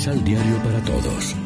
[0.00, 1.36] Misal Diario para Todos.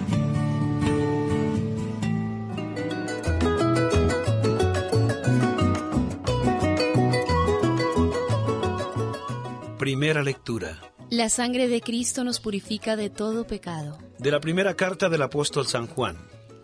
[9.76, 10.80] Primera lectura.
[11.10, 13.98] La sangre de Cristo nos purifica de todo pecado.
[14.20, 16.16] De la primera carta del apóstol San Juan.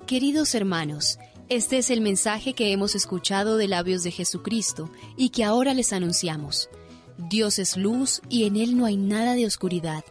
[0.06, 1.18] Queridos hermanos,
[1.48, 5.92] este es el mensaje que hemos escuchado de labios de Jesucristo y que ahora les
[5.92, 6.70] anunciamos.
[7.18, 10.04] Dios es luz y en Él no hay nada de oscuridad.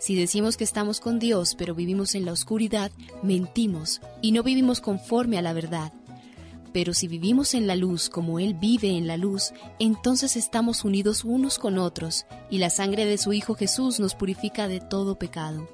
[0.00, 2.90] Si decimos que estamos con Dios pero vivimos en la oscuridad,
[3.22, 5.92] mentimos y no vivimos conforme a la verdad.
[6.72, 11.22] Pero si vivimos en la luz como Él vive en la luz, entonces estamos unidos
[11.22, 15.68] unos con otros, y la sangre de su Hijo Jesús nos purifica de todo pecado.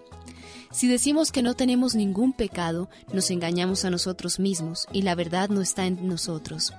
[0.73, 5.51] Si decimos que no tenemos ningún pecado, nos engañamos a nosotros mismos, y la verdad
[5.51, 6.73] no está en nosotros.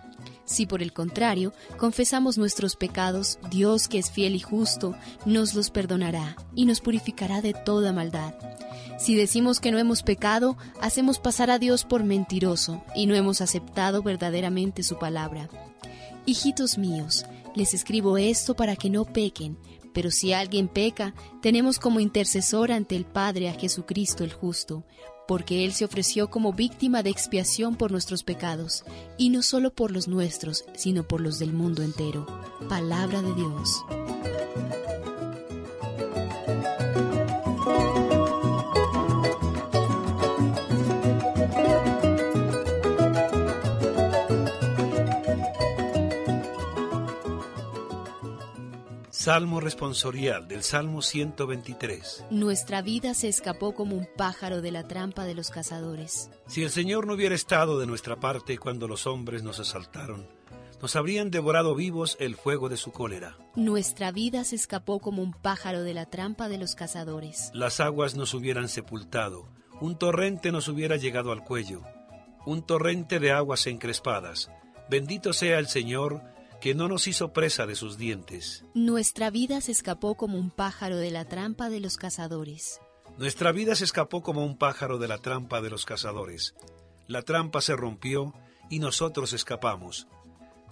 [0.47, 5.69] Si por el contrario confesamos nuestros pecados, Dios que es fiel y justo, nos los
[5.69, 8.33] perdonará y nos purificará de toda maldad.
[8.97, 13.41] Si decimos que no hemos pecado, hacemos pasar a Dios por mentiroso y no hemos
[13.41, 15.49] aceptado verdaderamente su palabra.
[16.25, 19.57] Hijitos míos, les escribo esto para que no pequen,
[19.97, 24.83] pero si alguien peca, tenemos como intercesor ante el Padre a Jesucristo el justo,
[25.27, 28.85] porque Él se ofreció como víctima de expiación por nuestros pecados,
[29.17, 32.27] y no solo por los nuestros, sino por los del mundo entero.
[32.69, 33.83] Palabra de Dios.
[49.17, 52.25] Salmo responsorial del Salmo 123.
[52.29, 56.29] Nuestra vida se escapó como un pájaro de la trampa de los cazadores.
[56.45, 60.27] Si el Señor no hubiera estado de nuestra parte cuando los hombres nos asaltaron,
[60.83, 63.35] nos habrían devorado vivos el fuego de su cólera.
[63.55, 67.49] Nuestra vida se escapó como un pájaro de la trampa de los cazadores.
[67.55, 69.49] Las aguas nos hubieran sepultado,
[69.81, 71.81] un torrente nos hubiera llegado al cuello,
[72.45, 74.51] un torrente de aguas encrespadas.
[74.91, 76.21] Bendito sea el Señor,
[76.61, 78.63] que no nos hizo presa de sus dientes.
[78.73, 82.79] Nuestra vida se escapó como un pájaro de la trampa de los cazadores.
[83.17, 86.55] Nuestra vida se escapó como un pájaro de la trampa de los cazadores.
[87.07, 88.33] La trampa se rompió
[88.69, 90.07] y nosotros escapamos.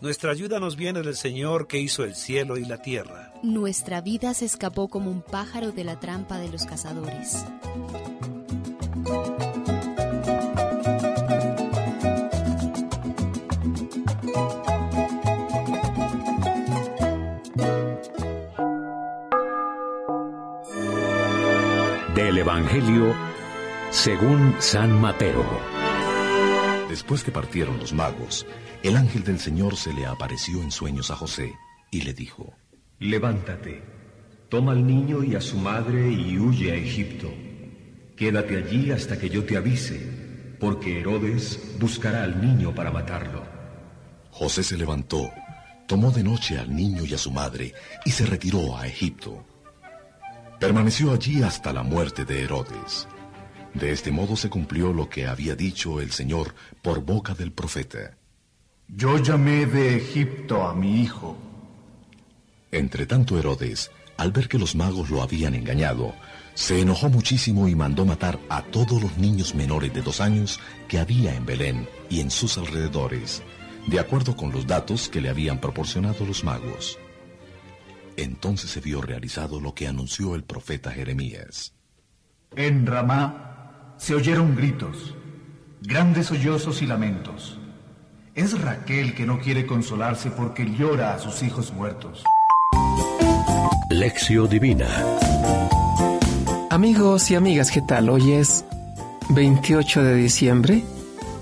[0.01, 3.34] Nuestra ayuda nos viene del Señor que hizo el cielo y la tierra.
[3.41, 7.46] Nuestra vida se escapó como un pájaro de la trampa de los cazadores.
[22.16, 23.14] Del Evangelio
[23.92, 25.46] según San Mateo.
[26.88, 28.46] Después que partieron los magos,
[28.84, 31.52] el ángel del Señor se le apareció en sueños a José
[31.92, 32.53] y le dijo,
[33.00, 33.84] Levántate,
[34.48, 37.30] toma al niño y a su madre y huye a Egipto.
[38.16, 43.44] Quédate allí hasta que yo te avise, porque Herodes buscará al niño para matarlo.
[44.32, 45.30] José se levantó,
[45.86, 47.74] tomó de noche al niño y a su madre
[48.06, 49.46] y se retiró a Egipto.
[50.60, 53.08] Permaneció allí hasta la muerte de Herodes.
[53.74, 58.18] De este modo se cumplió lo que había dicho el Señor por boca del profeta.
[58.88, 61.38] Yo llamé de Egipto a mi hijo.
[62.72, 66.14] Entre tanto Herodes, al ver que los magos lo habían engañado,
[66.54, 71.00] se enojó muchísimo y mandó matar a todos los niños menores de dos años que
[71.00, 73.44] había en Belén y en sus alrededores,
[73.88, 76.98] de acuerdo con los datos que le habían proporcionado los magos.
[78.18, 81.74] Entonces se vio realizado lo que anunció el profeta Jeremías.
[82.56, 85.16] En Ramá se oyeron gritos,
[85.81, 87.59] grandes sollozos y lamentos.
[88.34, 92.24] Es Raquel que no quiere consolarse porque llora a sus hijos muertos.
[93.90, 94.88] Lección Divina.
[96.70, 98.09] Amigos y amigas, ¿qué tal?
[98.09, 98.66] Hoy es
[99.30, 100.84] 28 de diciembre.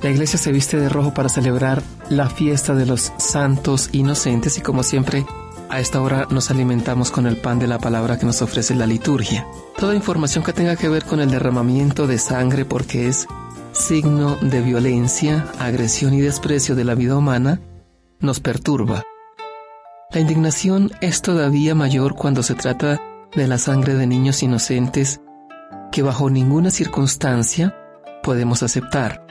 [0.01, 4.61] La iglesia se viste de rojo para celebrar la fiesta de los santos inocentes y
[4.61, 5.25] como siempre,
[5.73, 8.85] a esta hora nos alimentamos con el pan de la palabra que nos ofrece la
[8.85, 9.47] liturgia.
[9.75, 13.27] Toda información que tenga que ver con el derramamiento de sangre porque es
[13.71, 17.59] signo de violencia, agresión y desprecio de la vida humana,
[18.19, 19.01] nos perturba.
[20.11, 23.01] La indignación es todavía mayor cuando se trata
[23.33, 25.21] de la sangre de niños inocentes
[25.91, 27.75] que bajo ninguna circunstancia
[28.21, 29.25] podemos aceptar.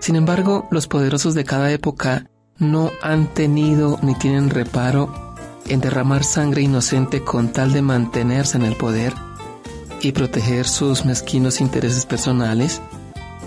[0.00, 5.27] Sin embargo, los poderosos de cada época no han tenido ni tienen reparo
[5.68, 9.14] en derramar sangre inocente con tal de mantenerse en el poder
[10.00, 12.80] y proteger sus mezquinos intereses personales,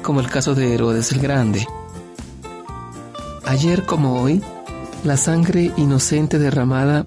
[0.04, 1.68] como el caso de Herodes el Grande.
[3.46, 4.42] Ayer como hoy,
[5.04, 7.06] la sangre inocente derramada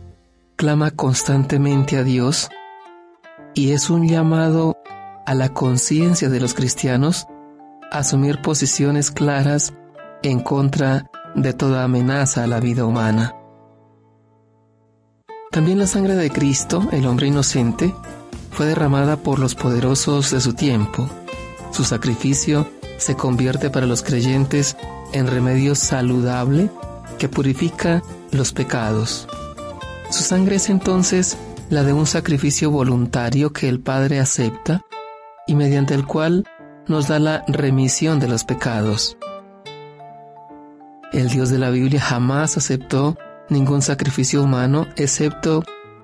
[0.56, 2.49] clama constantemente a Dios
[3.55, 4.76] y es un llamado
[5.26, 7.26] a la conciencia de los cristianos
[7.90, 9.72] asumir posiciones claras
[10.22, 13.34] en contra de toda amenaza a la vida humana.
[15.54, 17.94] También la sangre de Cristo, el hombre inocente,
[18.50, 21.08] fue derramada por los poderosos de su tiempo.
[21.70, 22.68] Su sacrificio
[22.98, 24.76] se convierte para los creyentes
[25.12, 26.70] en remedio saludable
[27.18, 28.02] que purifica
[28.32, 29.28] los pecados.
[30.10, 31.36] Su sangre es entonces
[31.70, 34.82] la de un sacrificio voluntario que el Padre acepta
[35.46, 36.48] y mediante el cual
[36.88, 39.16] nos da la remisión de los pecados.
[41.12, 43.16] El Dios de la Biblia jamás aceptó
[43.49, 45.62] ningún sacrificio humano excepto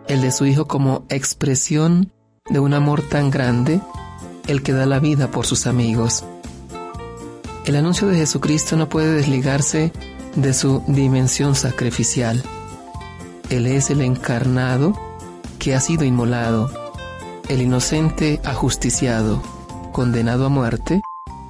[0.08, 2.12] el de su Hijo como expresión
[2.48, 3.80] de un amor tan grande,
[4.46, 6.24] el que da la vida por sus amigos.
[7.64, 9.92] El anuncio de Jesucristo no puede desligarse
[10.34, 12.42] de su dimensión sacrificial.
[13.50, 14.98] Él es el encarnado
[15.58, 16.70] que ha sido inmolado,
[17.48, 19.42] el inocente ajusticiado,
[19.92, 21.02] condenado a muerte,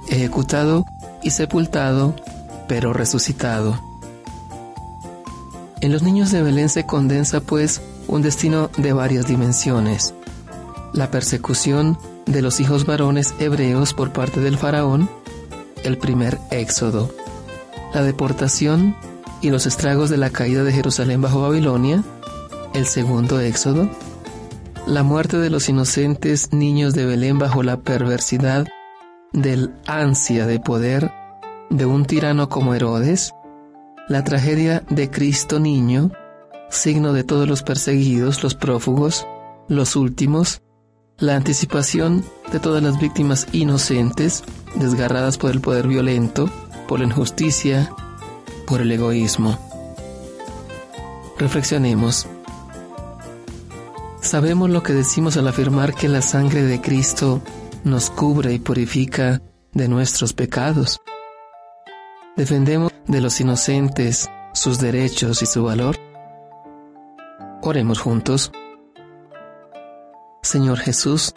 [0.09, 0.85] ejecutado
[1.23, 2.15] y sepultado,
[2.67, 3.90] pero resucitado.
[5.81, 10.13] En los niños de Belén se condensa pues un destino de varias dimensiones.
[10.93, 11.97] La persecución
[12.27, 15.09] de los hijos varones hebreos por parte del faraón,
[15.83, 17.11] el primer éxodo.
[17.95, 18.95] La deportación
[19.41, 22.03] y los estragos de la caída de Jerusalén bajo Babilonia,
[22.75, 23.89] el segundo éxodo,
[24.85, 28.67] la muerte de los inocentes niños de Belén bajo la perversidad
[29.33, 31.11] del ansia de poder
[31.71, 33.33] de un tirano como Herodes,
[34.11, 36.11] la tragedia de Cristo niño,
[36.69, 39.25] signo de todos los perseguidos, los prófugos,
[39.69, 40.61] los últimos,
[41.17, 44.43] la anticipación de todas las víctimas inocentes,
[44.75, 46.51] desgarradas por el poder violento,
[46.89, 47.89] por la injusticia,
[48.67, 49.57] por el egoísmo.
[51.39, 52.27] Reflexionemos.
[54.19, 57.41] Sabemos lo que decimos al afirmar que la sangre de Cristo
[57.85, 59.41] nos cubre y purifica
[59.71, 60.99] de nuestros pecados.
[62.35, 65.97] Defendemos de los inocentes sus derechos y su valor.
[67.61, 68.51] Oremos juntos.
[70.41, 71.33] Señor Jesús,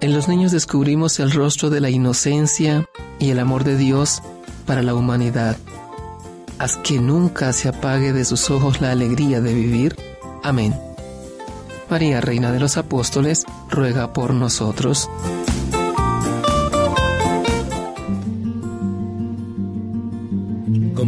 [0.00, 2.86] en los niños descubrimos el rostro de la inocencia
[3.18, 4.22] y el amor de Dios
[4.66, 5.56] para la humanidad.
[6.58, 9.96] Haz que nunca se apague de sus ojos la alegría de vivir.
[10.42, 10.78] Amén.
[11.88, 15.10] María, Reina de los Apóstoles, ruega por nosotros.